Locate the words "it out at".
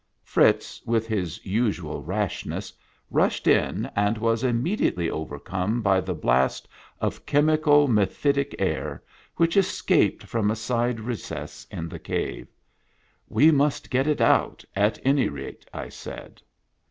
14.07-14.97